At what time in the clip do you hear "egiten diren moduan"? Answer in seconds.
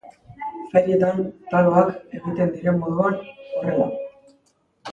2.21-3.21